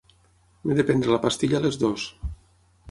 M'he 0.63 0.77
de 0.79 0.85
prendre 0.87 1.13
la 1.15 1.21
pastilla 1.27 1.61
a 1.61 1.65
les 1.67 1.81
dues. 1.85 2.09